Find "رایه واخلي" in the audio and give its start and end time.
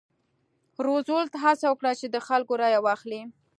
2.61-3.21